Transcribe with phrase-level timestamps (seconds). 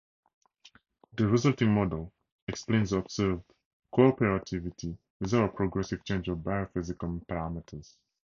[1.13, 2.11] The resulting model
[2.47, 3.43] explains the observed
[3.93, 7.97] "cooperativity" without a progressive change of biophysical parameters.